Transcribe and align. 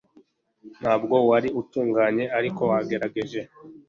ntabwo 0.79 1.15
wari 1.29 1.49
utunganye, 1.61 2.25
ariko 2.37 2.61
wagerageje 2.71 3.41